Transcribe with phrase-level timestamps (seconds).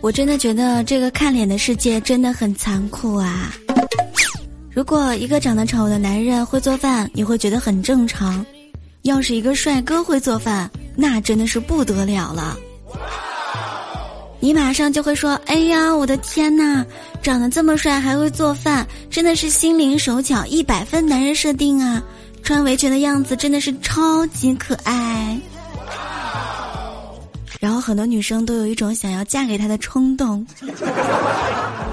[0.00, 3.54] 我真的觉得这个看脸的世界真的很残酷啊！
[4.74, 8.44] 如果一个长得丑的男人会做饭，你会觉得很正常；
[9.02, 12.58] 要是一个帅哥会做饭，那真的是不得了了。
[14.40, 16.84] 你马上就会说：“哎呀，我的天呐，
[17.22, 22.02] 长得这么帅还会做饭，真的是心灵手巧，一百分男人设定啊！
[22.42, 25.40] 穿围裙的样子真的是超级可爱。”
[27.62, 30.44] 然后很多女生都有一种想要嫁给他的冲动。